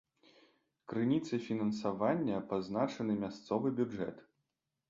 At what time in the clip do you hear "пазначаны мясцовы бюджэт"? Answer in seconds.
2.55-4.17